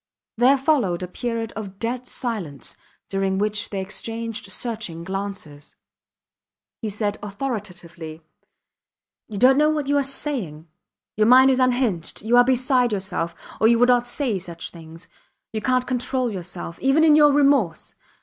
[0.35, 2.75] There followed a period of dead silence,
[3.07, 5.75] during which they exchanged searching glances.
[6.81, 8.23] He said authoritatively
[9.27, 10.67] You dont know what you are saying.
[11.17, 12.23] Your mind is unhinged.
[12.23, 15.07] You are beside yourself, or you would not say such things.
[15.53, 16.79] You cant control yourself.
[16.79, 17.93] Even in your remorse